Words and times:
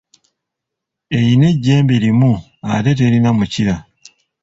Eyina 1.17 1.45
ejjembe 1.53 1.95
limu, 2.03 2.31
ate 2.73 2.91
terina 2.99 3.29
mukira. 3.37 3.75